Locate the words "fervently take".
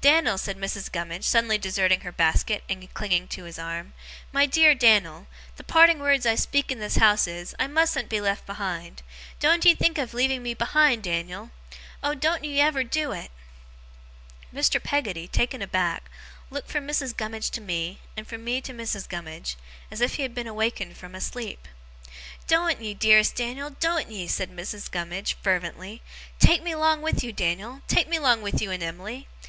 25.40-26.64